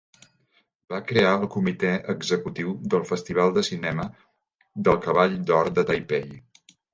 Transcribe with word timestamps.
Va 0.93 0.99
crear 1.09 1.33
el 1.41 1.51
Comitè 1.55 1.91
Executiu 2.13 2.71
del 2.93 3.05
Festival 3.09 3.53
de 3.59 3.65
Cinema 3.69 4.07
del 4.89 4.99
Cavall 5.05 5.37
d'Or 5.51 5.71
de 5.79 5.85
Taipei. 5.93 6.27